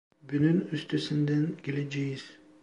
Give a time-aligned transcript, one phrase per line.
[0.23, 2.37] Bunun üstesinden geleceğiz.